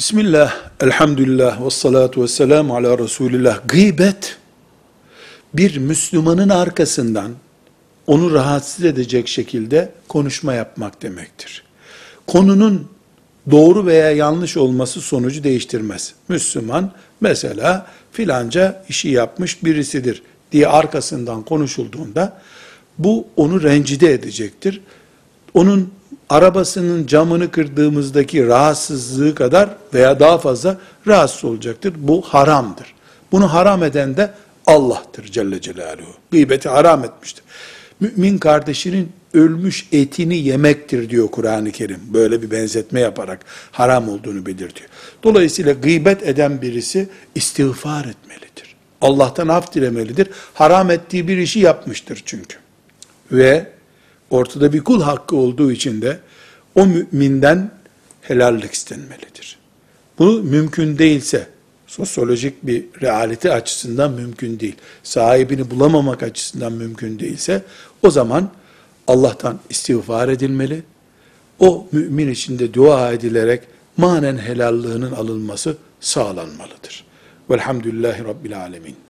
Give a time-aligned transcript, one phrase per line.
[0.00, 3.60] Bismillah, elhamdülillah, ve salatu ve selamu ala Resulillah.
[3.68, 4.36] Gıybet,
[5.54, 7.32] bir Müslümanın arkasından
[8.06, 11.64] onu rahatsız edecek şekilde konuşma yapmak demektir.
[12.26, 12.88] Konunun
[13.50, 16.14] doğru veya yanlış olması sonucu değiştirmez.
[16.28, 20.22] Müslüman mesela filanca işi yapmış birisidir
[20.52, 22.40] diye arkasından konuşulduğunda
[22.98, 24.80] bu onu rencide edecektir.
[25.54, 25.92] Onun
[26.30, 31.94] arabasının camını kırdığımızdaki rahatsızlığı kadar veya daha fazla rahatsız olacaktır.
[31.96, 32.94] Bu haramdır.
[33.32, 34.30] Bunu haram eden de
[34.66, 36.14] Allah'tır Celle Celaluhu.
[36.30, 37.44] Gıybeti haram etmiştir.
[38.00, 42.00] Mümin kardeşinin ölmüş etini yemektir diyor Kur'an-ı Kerim.
[42.12, 43.40] Böyle bir benzetme yaparak
[43.72, 44.90] haram olduğunu belirtiyor.
[45.22, 48.76] Dolayısıyla gıybet eden birisi istiğfar etmelidir.
[49.00, 50.28] Allah'tan af dilemelidir.
[50.54, 52.56] Haram ettiği bir işi yapmıştır çünkü.
[53.32, 53.66] Ve
[54.30, 56.20] ortada bir kul hakkı olduğu için de
[56.74, 57.70] o müminden
[58.20, 59.58] helallik istenmelidir.
[60.18, 61.46] Bu mümkün değilse,
[61.86, 67.62] sosyolojik bir realite açısından mümkün değil, sahibini bulamamak açısından mümkün değilse,
[68.02, 68.50] o zaman
[69.06, 70.82] Allah'tan istiğfar edilmeli,
[71.58, 73.62] o mümin içinde dua edilerek
[73.96, 77.04] manen helallığının alınması sağlanmalıdır.
[77.50, 79.09] Velhamdülillahi Rabbil Alemin.